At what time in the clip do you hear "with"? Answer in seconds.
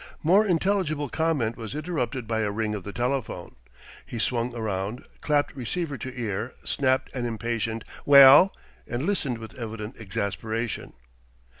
9.37-9.53